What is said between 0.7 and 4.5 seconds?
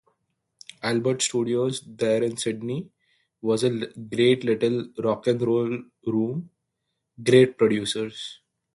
Albert Studios there in Sydney was a great